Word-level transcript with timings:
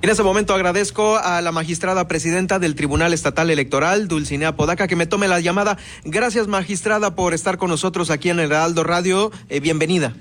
En 0.00 0.10
ese 0.10 0.22
momento 0.22 0.54
agradezco 0.54 1.16
a 1.16 1.40
la 1.40 1.50
magistrada 1.50 2.06
presidenta 2.06 2.60
del 2.60 2.76
Tribunal 2.76 3.12
Estatal 3.12 3.50
Electoral, 3.50 4.06
Dulcinea 4.06 4.54
Podaca, 4.54 4.86
que 4.86 4.94
me 4.94 5.06
tome 5.06 5.26
la 5.26 5.40
llamada. 5.40 5.76
Gracias, 6.04 6.46
magistrada, 6.46 7.16
por 7.16 7.34
estar 7.34 7.58
con 7.58 7.68
nosotros 7.68 8.10
aquí 8.10 8.30
en 8.30 8.38
el 8.38 8.52
Heraldo 8.52 8.84
Radio. 8.84 9.32
Eh, 9.48 9.58
bienvenida. 9.58 10.14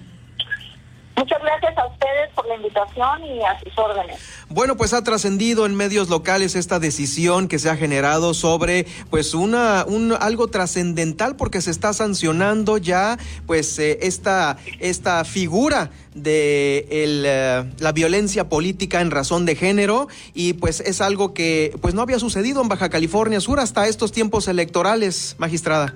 Muchas 1.17 1.41
gracias 1.41 1.75
a 1.79 1.87
ustedes 1.87 2.29
por 2.35 2.47
la 2.47 2.55
invitación 2.55 3.25
y 3.25 3.41
a 3.41 3.59
sus 3.59 3.75
órdenes. 3.75 4.19
Bueno, 4.49 4.77
pues 4.77 4.93
ha 4.93 5.03
trascendido 5.03 5.65
en 5.65 5.73
medios 5.73 6.09
locales 6.09 6.55
esta 6.55 6.77
decisión 6.77 7.47
que 7.47 7.57
se 7.57 7.71
ha 7.71 7.75
generado 7.75 8.35
sobre 8.35 8.85
pues 9.09 9.33
una 9.33 9.83
un 9.87 10.13
algo 10.13 10.47
trascendental 10.47 11.35
porque 11.35 11.61
se 11.61 11.71
está 11.71 11.93
sancionando 11.93 12.77
ya 12.77 13.17
pues 13.47 13.79
eh, 13.79 13.97
esta 14.03 14.57
esta 14.79 15.25
figura 15.25 15.89
de 16.13 16.85
el, 16.91 17.23
eh, 17.25 17.63
la 17.79 17.91
violencia 17.93 18.47
política 18.47 19.01
en 19.01 19.09
razón 19.09 19.47
de 19.47 19.55
género 19.55 20.09
y 20.35 20.53
pues 20.53 20.81
es 20.81 21.01
algo 21.01 21.33
que 21.33 21.75
pues 21.81 21.95
no 21.95 22.03
había 22.03 22.19
sucedido 22.19 22.61
en 22.61 22.69
Baja 22.69 22.89
California 22.89 23.41
Sur 23.41 23.59
hasta 23.59 23.87
estos 23.87 24.11
tiempos 24.11 24.47
electorales, 24.47 25.35
magistrada. 25.39 25.95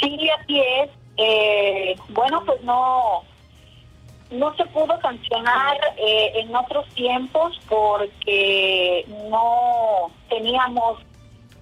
Sí, 0.00 0.30
así 0.40 0.58
es. 0.58 0.90
Eh, 1.18 1.94
bueno, 2.08 2.42
pues 2.46 2.62
no 2.62 3.22
no 4.30 4.54
se 4.56 4.64
pudo 4.66 5.00
sancionar 5.00 5.76
eh, 5.96 6.32
en 6.36 6.54
otros 6.54 6.86
tiempos 6.94 7.58
porque 7.68 9.04
no 9.28 10.10
teníamos 10.28 11.00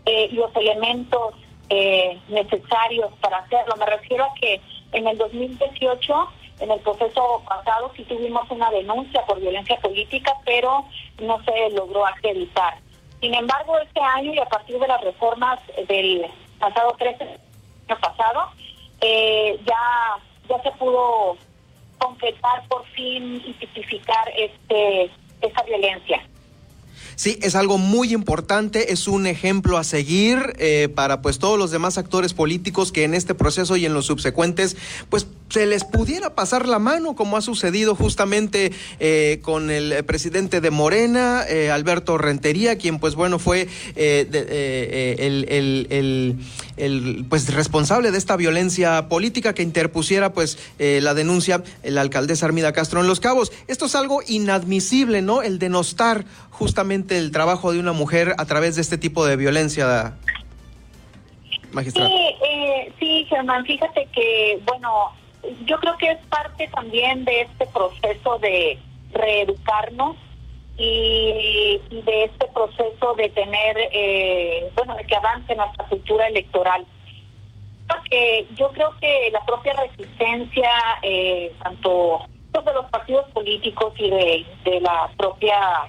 eh, 0.05 0.29
los 0.33 0.55
elementos 0.55 1.35
eh, 1.71 2.19
necesarios 2.29 3.13
para 3.21 3.39
hacerlo. 3.39 3.75
Me 3.77 3.87
refiero 3.87 4.25
a 4.25 4.35
que 4.35 4.61
en 4.93 5.07
el 5.07 5.17
2018, 5.17 6.29
en 6.61 6.71
el 6.71 6.81
proceso 6.81 7.43
pasado, 7.49 7.91
sí 7.97 8.05
tuvimos 8.05 8.51
una 8.51 8.71
denuncia 8.71 9.25
por 9.25 9.41
violencia 9.41 9.79
política, 9.81 10.35
pero 10.45 10.85
no 11.21 11.43
se 11.45 11.71
logró 11.71 12.07
acreditar. 12.07 12.79
Sin 13.21 13.35
embargo, 13.35 13.79
este 13.79 14.01
año 14.01 14.33
y 14.35 14.39
a 14.39 14.47
partir 14.47 14.79
de 14.79 14.89
las 14.89 15.01
reformas 15.03 15.59
del 15.89 16.27
pasado 16.59 16.95
13 16.99 17.25
año 17.25 18.01
pasado, 18.01 18.51
ya 19.01 20.19
ya 20.49 20.63
se 20.63 20.71
pudo 20.73 21.37
concretar 22.19 22.67
por 22.69 22.85
fin 22.89 23.43
y 23.47 23.53
tipificar 23.55 24.29
este 24.37 25.11
esta 25.41 25.63
violencia. 25.63 26.21
Sí, 27.15 27.39
es 27.43 27.55
algo 27.55 27.79
muy 27.79 28.13
importante, 28.13 28.93
es 28.93 29.09
un 29.09 29.27
ejemplo 29.27 29.77
a 29.77 29.85
seguir 29.85 30.55
eh, 30.59 30.89
para 30.95 31.21
pues 31.21 31.39
todos 31.39 31.59
los 31.59 31.71
demás 31.71 31.99
actores 31.99 32.33
políticos 32.35 32.93
que 32.93 33.05
en 33.05 33.15
este 33.15 33.35
proceso 33.35 33.77
y 33.77 33.87
en 33.87 33.95
los 33.95 34.07
subsecuentes 34.07 34.77
pues 35.09 35.27
se 35.49 35.67
les 35.67 35.85
pudiera 35.85 36.35
pasar 36.35 36.69
la 36.69 36.79
mano, 36.79 37.15
como 37.15 37.37
ha 37.37 37.41
sucedido 37.41 37.95
justamente 37.95 38.73
eh, 39.01 39.41
con 39.43 39.71
el 39.71 40.05
presidente 40.05 40.61
de 40.61 40.71
Morena, 40.71 41.45
eh, 41.49 41.71
Alberto 41.71 42.19
Rentería, 42.19 42.77
quien 42.77 42.99
pues 42.99 43.15
bueno 43.15 43.39
fue 43.39 43.69
eh, 43.97 45.17
el, 45.19 45.47
el, 45.49 46.39
el, 46.77 47.25
pues 47.29 47.53
responsable 47.53 48.11
de 48.11 48.19
esta 48.19 48.37
violencia 48.37 49.09
política 49.09 49.55
que 49.55 49.63
interpusiera 49.63 50.33
pues 50.33 50.59
la 50.79 51.15
denuncia 51.15 51.63
la 51.83 52.01
alcaldesa 52.01 52.47
Armida 52.47 52.73
Castro 52.73 53.01
en 53.01 53.07
Los 53.07 53.21
Cabos. 53.21 53.53
Esto 53.67 53.87
es 53.87 53.95
algo 53.95 54.21
inadmisible, 54.27 55.23
¿no? 55.23 55.43
El 55.43 55.59
denostar 55.59 56.25
justamente 56.51 57.19
el 57.19 57.31
trabajo 57.31 57.73
de 57.73 57.79
una 57.79 57.93
mujer 57.93 58.35
a 58.39 58.45
través 58.45 58.77
de 58.77 58.83
este 58.83 58.99
tipo 58.99 59.25
de 59.27 59.37
violencia. 59.37 60.15
Magistrado. 61.73 62.09
Sí, 62.09 62.95
sí, 62.99 63.27
Germán, 63.29 63.65
fíjate 63.65 64.09
que, 64.15 64.61
bueno, 64.67 65.13
yo 65.65 65.79
creo 65.79 65.97
que 65.97 66.11
es 66.11 66.19
parte 66.27 66.69
también 66.69 67.25
de 67.25 67.43
este 67.43 67.67
proceso 67.67 68.39
de 68.39 68.79
reeducarnos 69.13 70.17
y, 70.77 71.81
de 71.91 72.25
este 72.25 72.47
proceso 72.49 73.15
de 73.15 73.29
tener, 73.31 73.77
eh, 73.93 74.71
bueno, 74.75 74.95
de 74.95 75.05
que 75.05 75.17
avance 75.17 75.55
nuestra 75.55 75.85
cultura 75.87 76.27
electoral. 76.29 76.87
Porque 77.89 78.47
yo 78.55 78.71
creo 78.71 78.95
que 79.01 79.31
la 79.33 79.45
propia 79.45 79.73
resistencia, 79.75 80.71
eh, 81.03 81.53
tanto 81.63 82.27
de 82.53 82.75
los 82.75 82.87
partidos 82.87 83.25
políticos 83.31 83.95
y 83.99 84.11
de, 84.11 84.81
la 84.81 85.09
propia 85.17 85.89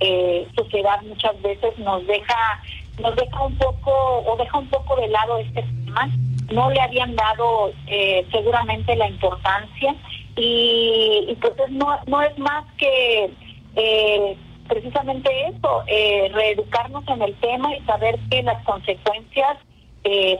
eh, 0.00 0.46
sociedad 0.54 1.00
muchas 1.02 1.40
veces 1.40 1.78
nos 1.78 2.06
deja 2.06 2.62
nos 3.00 3.16
deja 3.16 3.42
un 3.42 3.56
poco 3.56 3.90
o 4.26 4.36
deja 4.36 4.58
un 4.58 4.68
poco 4.68 4.96
de 4.96 5.08
lado 5.08 5.38
este 5.38 5.62
tema 5.62 6.08
no 6.52 6.70
le 6.70 6.80
habían 6.80 7.14
dado 7.16 7.72
eh, 7.86 8.26
seguramente 8.30 8.96
la 8.96 9.08
importancia 9.08 9.94
y, 10.36 11.26
entonces 11.28 11.70
no, 11.70 11.98
no 12.06 12.22
es 12.22 12.36
más 12.38 12.64
que 12.76 13.30
eh, 13.76 14.36
precisamente 14.68 15.30
eso, 15.48 15.84
eh, 15.86 16.30
reeducarnos 16.32 17.06
en 17.08 17.22
el 17.22 17.34
tema 17.36 17.74
y 17.74 17.80
saber 17.82 18.18
que 18.30 18.42
las 18.42 18.62
consecuencias 18.64 19.58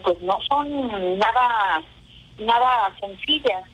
pues 0.03 0.20
no 0.20 0.38
son 0.47 1.19
nada 1.19 1.82
nada 2.38 2.94
sencillas. 3.00 3.65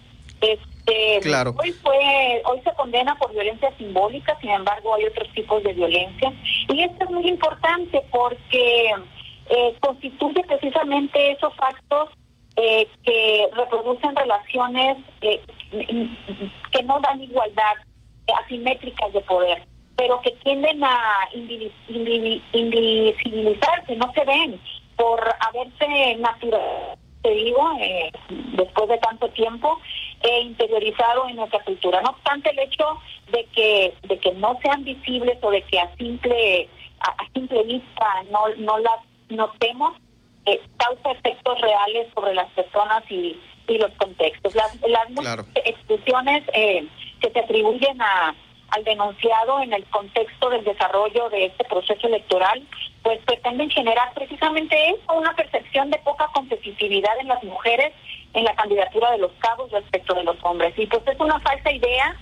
Este, 0.41 1.21
claro. 1.23 1.55
Hoy 1.59 1.73
fue, 1.73 2.43
hoy 2.45 2.61
se 2.63 2.73
condena 2.75 3.17
por 3.17 3.33
violencia 3.33 3.73
simbólica, 3.77 4.39
sin 4.41 4.51
embargo 4.51 4.95
hay 4.95 5.05
otros 5.07 5.29
tipos 5.35 5.63
de 5.65 5.73
violencia 5.73 6.33
y 6.69 6.83
esto 6.83 7.05
es 7.05 7.11
muy 7.11 7.29
importante 7.29 8.03
porque 8.11 8.95
constituye 9.81 10.45
precisamente 10.45 11.33
esos 11.33 11.53
actos 11.59 12.11
eh, 12.57 12.89
que 13.05 13.49
reproducen 13.55 14.15
relaciones 14.15 14.99
eh, 15.23 15.41
que 16.73 16.83
no 16.83 17.01
dan 17.01 17.23
igualdad, 17.23 17.77
eh, 18.27 18.33
asimétricas 18.45 19.11
de 19.13 19.21
poder, 19.23 19.67
pero 19.97 20.21
que 20.21 20.33
tienden 20.43 20.85
a 20.85 21.29
invisibilizarse, 21.33 23.97
no 23.97 24.13
se 24.13 24.25
ven 24.25 24.61
por 24.97 25.21
haberse 25.41 26.17
natural, 26.17 26.99
te 27.23 27.31
digo, 27.31 27.71
después 28.57 28.89
de 28.89 28.99
tanto 28.99 29.29
tiempo, 29.31 29.81
e 30.23 30.41
interiorizado 30.43 31.29
en 31.29 31.37
nuestra 31.37 31.61
cultura. 31.61 32.03
No 32.03 32.11
obstante 32.11 32.51
el 32.51 32.59
hecho 32.59 32.99
de 33.33 33.47
que 33.55 33.95
de 34.03 34.19
que 34.19 34.33
no 34.33 34.59
sean 34.63 34.85
visibles 34.85 35.39
o 35.41 35.51
de 35.51 35.63
que 35.63 35.81
a 35.81 35.97
simple 35.97 36.69
a, 37.01 37.15
simple 37.33 37.63
vista 37.63 38.23
no 38.31 38.49
no 38.59 38.79
las 38.81 39.01
notemos 39.31 39.97
causa 40.77 41.13
efectos 41.13 41.61
reales 41.61 42.09
sobre 42.15 42.35
las 42.35 42.51
personas 42.53 43.05
y, 43.11 43.39
y 43.69 43.79
los 43.79 43.93
contextos. 43.93 44.55
Las, 44.55 44.77
las 44.89 45.47
exclusiones 45.65 46.43
eh, 46.55 46.87
que 47.21 47.31
se 47.31 47.39
atribuyen 47.39 48.01
a, 48.01 48.35
al 48.71 48.85
denunciado 48.85 49.61
en 49.61 49.73
el 49.73 49.85
contexto 49.87 50.51
del 50.51 50.65
desarrollo 50.65 51.29
de 51.31 51.47
este 51.47 51.65
proceso 51.65 52.07
electoral, 52.07 52.63
pues 53.03 53.19
pretenden 53.25 53.71
generar 53.71 54.13
precisamente 54.15 54.77
eso, 54.91 55.15
una 55.15 55.35
percepción 55.35 55.91
de 55.91 55.99
poca 55.99 56.29
competitividad 56.35 57.19
en 57.21 57.29
las 57.29 57.43
mujeres 57.45 57.93
en 58.33 58.45
la 58.45 58.55
candidatura 58.55 59.11
de 59.11 59.19
los 59.19 59.33
cabos 59.41 59.71
respecto 59.73 60.15
de 60.15 60.25
los 60.25 60.37
hombres. 60.43 60.73
Y 60.79 60.87
pues 60.87 61.03
es 61.07 61.19
una 61.19 61.41
falsa 61.41 61.73
idea 61.73 62.17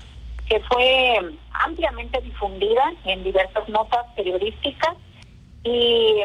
que 0.49 0.61
fue 0.61 1.21
ampliamente 1.53 2.21
difundida 2.23 2.93
en 3.05 3.23
diversas 3.23 3.69
notas 3.69 4.07
periodísticas 4.17 4.97
y 5.65 6.23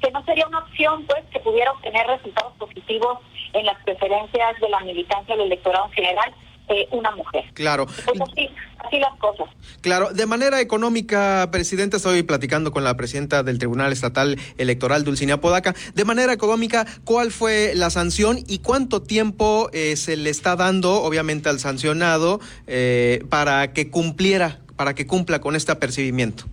que 0.00 0.10
no 0.10 0.24
sería 0.24 0.46
una 0.46 0.58
opción 0.60 1.04
pues 1.06 1.24
que 1.32 1.40
pudiera 1.40 1.72
obtener 1.72 2.06
resultados 2.06 2.52
positivos 2.58 3.18
en 3.52 3.66
las 3.66 3.82
preferencias 3.84 4.60
de 4.60 4.68
la 4.68 4.80
militancia 4.80 5.36
del 5.36 5.46
electorado 5.46 5.86
en 5.86 5.92
general 5.92 6.34
eh, 6.68 6.88
una 6.90 7.12
mujer. 7.12 7.44
Claro. 7.54 7.86
Pues 7.86 8.20
así, 8.20 8.50
así 8.84 8.98
las 8.98 9.16
cosas. 9.18 9.46
Claro, 9.82 10.10
de 10.12 10.26
manera 10.26 10.60
económica, 10.60 11.48
Presidenta, 11.52 11.98
estoy 11.98 12.24
platicando 12.24 12.72
con 12.72 12.82
la 12.82 12.96
presidenta 12.96 13.44
del 13.44 13.58
Tribunal 13.58 13.92
Estatal 13.92 14.36
Electoral, 14.58 15.04
Dulcinea 15.04 15.40
Podaca. 15.40 15.76
De 15.94 16.04
manera 16.04 16.32
económica, 16.32 16.84
¿cuál 17.04 17.30
fue 17.30 17.72
la 17.76 17.90
sanción 17.90 18.38
y 18.48 18.58
cuánto 18.58 19.00
tiempo 19.00 19.70
eh, 19.72 19.94
se 19.94 20.16
le 20.16 20.28
está 20.28 20.56
dando, 20.56 21.04
obviamente, 21.04 21.48
al 21.48 21.60
sancionado 21.60 22.40
eh, 22.66 23.24
para 23.30 23.72
que 23.72 23.88
cumpliera, 23.88 24.58
para 24.74 24.94
que 24.96 25.06
cumpla 25.06 25.40
con 25.40 25.54
este 25.54 25.70
apercibimiento? 25.70 26.46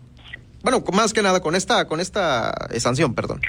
Bueno, 0.64 0.84
más 0.94 1.14
que 1.14 1.22
nada 1.22 1.42
con 1.42 1.56
esta, 1.56 1.88
con 1.88 2.00
esta 2.00 2.54
sanción, 2.80 3.14
perdón. 3.14 3.42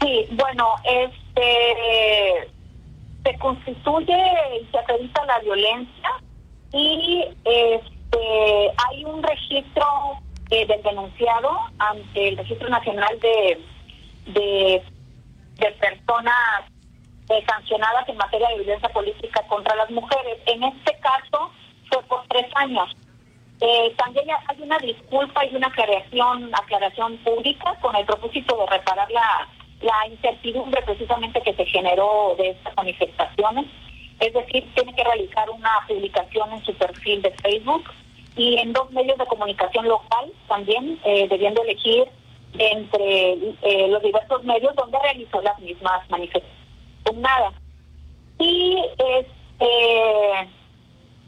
Sí, 0.00 0.26
bueno, 0.32 0.76
este 0.84 2.48
se 3.22 3.38
constituye 3.38 4.16
y 4.62 4.66
se 4.70 4.78
acredita 4.78 5.24
la 5.26 5.40
violencia 5.40 6.10
y 6.72 7.24
este 7.44 8.72
hay 8.88 9.04
un 9.04 9.22
registro 9.22 9.84
eh, 10.50 10.64
del 10.66 10.82
denunciado 10.82 11.50
ante 11.78 12.28
el 12.28 12.38
registro 12.38 12.68
nacional 12.70 13.20
de 13.20 13.58
de, 14.26 14.82
personas 15.78 16.64
eh, 17.28 17.44
sancionadas 17.46 18.08
en 18.08 18.16
materia 18.16 18.48
de 18.48 18.56
violencia 18.56 18.88
política 18.90 19.42
contra 19.48 19.74
las 19.76 19.90
mujeres. 19.90 20.38
En 20.46 20.62
este 20.64 20.96
caso 21.00 21.50
fue 21.88 22.02
por 22.04 22.26
tres 22.28 22.46
años. 22.54 22.90
Eh, 23.60 23.94
también 23.96 24.26
hay 24.30 24.62
una 24.62 24.78
disculpa 24.78 25.44
y 25.44 25.54
una 25.54 25.66
aclaración, 25.66 26.50
aclaración 26.54 27.16
pública 27.18 27.76
con 27.82 27.94
el 27.94 28.06
propósito 28.06 28.56
de 28.56 28.66
reparar 28.66 29.10
la, 29.10 29.48
la 29.82 30.06
incertidumbre 30.08 30.82
precisamente 30.82 31.42
que 31.42 31.54
se 31.54 31.66
generó 31.66 32.34
de 32.38 32.50
estas 32.50 32.74
manifestaciones. 32.76 33.66
Es 34.20 34.32
decir, 34.32 34.66
tiene 34.74 34.94
que 34.94 35.04
realizar 35.04 35.48
una 35.50 35.70
publicación 35.88 36.52
en 36.52 36.64
su 36.64 36.74
perfil 36.74 37.22
de 37.22 37.30
Facebook 37.32 37.84
y 38.36 38.58
en 38.58 38.72
dos 38.72 38.90
medios 38.92 39.18
de 39.18 39.26
comunicación 39.26 39.88
local 39.88 40.32
también, 40.48 40.98
eh, 41.04 41.26
debiendo 41.28 41.62
elegir 41.62 42.04
entre 42.58 43.32
eh, 43.62 43.88
los 43.88 44.02
diversos 44.02 44.44
medios 44.44 44.74
donde 44.74 44.98
realizó 44.98 45.40
las 45.42 45.58
mismas 45.60 46.08
manifestaciones. 46.10 46.60
Nada. 47.16 47.52
Y 48.38 48.78
este, 48.98 50.48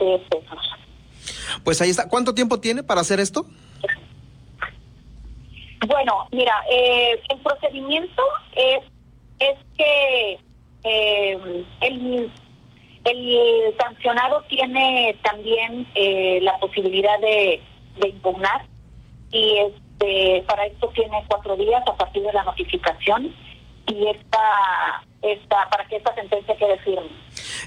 eh, 0.00 0.22
pesos. 0.30 0.70
Pues 1.64 1.80
ahí 1.80 1.88
está. 1.90 2.08
¿Cuánto 2.08 2.34
tiempo 2.34 2.60
tiene 2.60 2.82
para 2.82 3.00
hacer 3.00 3.20
esto? 3.20 3.46
Bueno, 5.86 6.26
mira, 6.30 6.62
eh, 6.70 7.18
el 7.28 7.38
procedimiento 7.40 8.22
es, 8.54 8.80
es 9.40 9.56
que 9.76 10.38
eh, 10.84 11.64
el, 11.80 12.30
el 13.04 13.74
sancionado 13.78 14.42
tiene 14.48 15.16
también 15.22 15.86
eh, 15.94 16.40
la 16.42 16.58
posibilidad 16.58 17.18
de, 17.20 17.60
de 18.00 18.08
impugnar 18.08 18.66
y 19.32 19.58
este 20.02 20.42
para 20.46 20.66
esto 20.66 20.88
tiene 20.94 21.24
cuatro 21.28 21.56
días 21.56 21.82
a 21.86 21.96
partir 21.96 22.22
de 22.22 22.32
la 22.32 22.42
notificación 22.44 23.34
y 23.86 24.08
esta, 24.08 25.02
esta 25.22 25.68
para 25.70 25.86
que 25.86 25.96
esta 25.96 26.14
sentencia 26.14 26.56
quede 26.56 26.78
firme. 26.78 27.10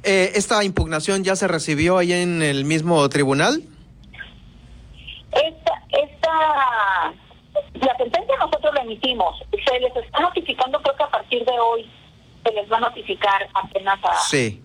Eh, 0.04 0.32
¿Esta 0.36 0.64
impugnación 0.64 1.24
ya 1.24 1.36
se 1.36 1.48
recibió 1.48 1.98
ahí 1.98 2.14
en 2.14 2.42
el 2.42 2.66
mismo 2.66 3.08
tribunal? 3.10 3.62
Esta, 5.32 5.82
esta, 5.90 7.14
la 7.74 7.98
sentencia 7.98 8.36
nosotros 8.40 8.74
la 8.74 8.82
emitimos. 8.82 9.38
Se 9.52 9.80
les 9.80 9.96
está 9.96 10.20
notificando, 10.22 10.82
creo 10.82 10.96
que 10.96 11.04
a 11.04 11.10
partir 11.12 11.44
de 11.44 11.60
hoy 11.60 11.90
se 12.46 12.54
les 12.54 12.72
va 12.72 12.78
a 12.78 12.82
notificar 12.82 13.48
apenas 13.54 14.00
a, 14.04 14.14
Sí. 14.22 14.62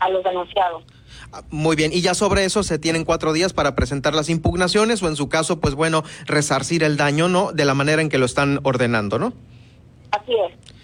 a 0.00 0.08
los 0.08 0.24
denunciados. 0.24 0.84
Muy 1.50 1.76
bien, 1.76 1.92
y 1.92 2.00
ya 2.00 2.14
sobre 2.14 2.44
eso 2.44 2.62
se 2.62 2.78
tienen 2.78 3.04
cuatro 3.04 3.32
días 3.32 3.52
para 3.52 3.74
presentar 3.74 4.14
las 4.14 4.28
impugnaciones 4.28 5.02
o 5.02 5.08
en 5.08 5.16
su 5.16 5.28
caso, 5.28 5.60
pues 5.60 5.74
bueno, 5.74 6.04
resarcir 6.26 6.82
el 6.84 6.96
daño, 6.96 7.28
¿no? 7.28 7.52
De 7.52 7.64
la 7.64 7.74
manera 7.74 8.02
en 8.02 8.08
que 8.08 8.18
lo 8.18 8.26
están 8.26 8.60
ordenando, 8.62 9.18
¿no? 9.18 9.32
Así 10.10 10.32
es. 10.32 10.74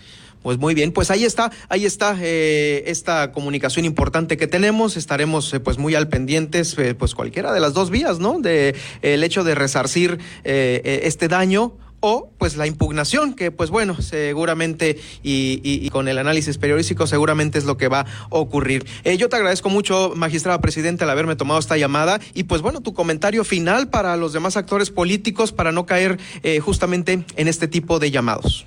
Pues 0.43 0.57
muy 0.57 0.75
bien, 0.75 0.93
pues 0.93 1.11
ahí 1.11 1.25
está, 1.25 1.53
ahí 1.69 1.85
está 1.85 2.17
eh, 2.19 2.85
esta 2.87 3.31
comunicación 3.31 3.85
importante 3.85 4.39
que 4.39 4.47
tenemos. 4.47 4.97
Estaremos 4.97 5.53
eh, 5.53 5.61
pues 5.61 5.77
muy 5.77 5.95
al 5.95 6.09
pendientes, 6.09 6.79
eh, 6.79 6.95
pues 6.95 7.15
cualquiera 7.15 7.53
de 7.53 7.61
las 7.61 7.75
dos 7.75 7.91
vías, 7.91 8.19
¿no? 8.19 8.39
De 8.41 8.75
el 9.03 9.23
hecho 9.23 9.45
de 9.45 9.55
resarcir 9.55 10.19
este 10.43 11.29
daño 11.29 11.75
o 12.01 12.31
pues 12.39 12.57
la 12.57 12.67
impugnación, 12.67 13.35
que 13.35 13.51
pues 13.51 13.71
bueno, 13.71 14.01
seguramente 14.01 14.99
y, 15.23 15.61
y- 15.63 15.89
con 15.91 16.09
el 16.09 16.19
análisis 16.19 16.57
periodístico 16.59 17.07
seguramente 17.07 17.59
es 17.59 17.65
lo 17.65 17.77
que 17.77 17.89
va 17.89 18.01
a 18.01 18.07
ocurrir. 18.31 18.87
Eh, 19.05 19.17
yo 19.17 19.29
te 19.29 19.37
agradezco 19.37 19.69
mucho, 19.69 20.13
magistrada 20.17 20.61
presidenta, 20.61 21.05
al 21.05 21.11
haberme 21.11 21.37
tomado 21.37 21.61
esta 21.61 21.77
llamada 21.77 22.21
y 22.35 22.45
pues 22.45 22.63
bueno, 22.63 22.81
tu 22.81 22.95
comentario 22.95 23.45
final 23.45 23.89
para 23.91 24.17
los 24.17 24.33
demás 24.33 24.57
actores 24.57 24.91
políticos 24.91 25.53
para 25.53 25.73
no 25.73 25.85
caer 25.87 26.19
eh, 26.43 26.61
justamente 26.61 27.25
en 27.37 27.49
este 27.49 27.69
tipo 27.69 27.99
de 27.99 28.11
llamados. 28.11 28.67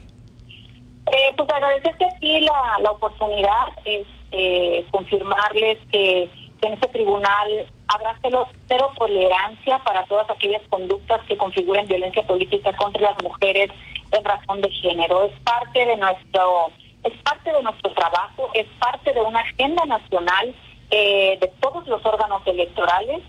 Eh, 1.07 1.33
pues 1.35 1.49
agradecerte 1.49 2.05
aquí 2.05 2.39
la, 2.41 2.79
la 2.81 2.91
oportunidad, 2.91 3.67
este, 3.85 4.85
confirmarles 4.91 5.77
que 5.91 6.29
en 6.67 6.73
este 6.73 6.87
tribunal 6.89 7.67
habrá 7.87 8.17
cero, 8.21 8.91
tolerancia 8.97 9.79
para 9.79 10.05
todas 10.05 10.29
aquellas 10.29 10.61
conductas 10.69 11.21
que 11.27 11.37
configuren 11.37 11.87
violencia 11.87 12.23
política 12.23 12.75
contra 12.75 13.01
las 13.01 13.23
mujeres 13.23 13.69
en 14.11 14.23
razón 14.23 14.61
de 14.61 14.69
género. 14.69 15.23
Es 15.25 15.39
parte 15.41 15.85
de 15.85 15.97
nuestro, 15.97 16.71
es 17.03 17.13
parte 17.23 17.51
de 17.51 17.63
nuestro 17.63 17.91
trabajo, 17.93 18.49
es 18.53 18.67
parte 18.79 19.13
de 19.13 19.21
una 19.21 19.39
agenda 19.39 19.85
nacional 19.85 20.55
eh, 20.91 21.37
de 21.39 21.47
todos 21.59 21.87
los 21.87 22.05
órganos 22.05 22.41
electorales 22.45 23.21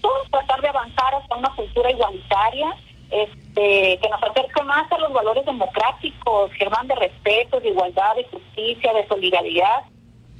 todos 0.00 0.30
tratar 0.30 0.60
de 0.60 0.68
avanzar 0.68 1.14
hacia 1.14 1.36
una 1.36 1.54
cultura 1.54 1.90
igualitaria 1.90 2.74
este, 3.10 3.98
que 4.00 4.08
nos 4.08 4.22
acerque 4.22 4.62
más 4.62 4.90
a 4.90 4.98
los 4.98 5.12
valores 5.12 5.44
democráticos, 5.44 6.52
Germán, 6.52 6.86
de 6.86 6.94
respeto, 6.94 7.60
de 7.60 7.68
igualdad, 7.68 8.14
de 8.16 8.24
justicia, 8.24 8.92
de 8.92 9.06
solidaridad. 9.08 9.84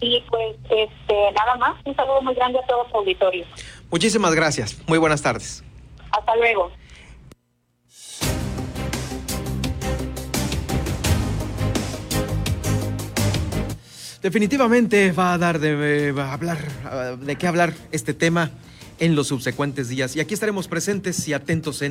Y 0.01 0.23
pues 0.31 0.57
este, 0.65 1.33
nada 1.33 1.57
más, 1.57 1.77
un 1.85 1.95
saludo 1.95 2.23
muy 2.23 2.35
grande 2.35 2.59
a 2.59 2.67
todo 2.67 2.89
su 2.91 2.97
auditorio. 2.97 3.45
Muchísimas 3.91 4.35
gracias. 4.35 4.77
Muy 4.87 4.99
buenas 4.99 5.21
tardes. 5.23 5.63
Hasta 6.11 6.37
luego. 6.37 6.71
Definitivamente 14.23 15.13
va 15.13 15.33
a 15.33 15.39
dar 15.39 15.59
de, 15.59 16.13
va 16.13 16.27
a 16.27 16.33
hablar 16.35 16.59
ah, 16.85 17.17
de 17.19 17.37
qué 17.37 17.47
hablar 17.47 17.73
este 17.91 18.13
tema 18.13 18.51
en 18.99 19.17
los 19.17 19.29
subsecuentes 19.29 19.89
días 19.89 20.15
y 20.15 20.21
aquí 20.21 20.35
estaremos 20.35 20.69
presentes 20.69 21.27
y 21.27 21.33
atentos 21.33 21.81
en 21.81 21.89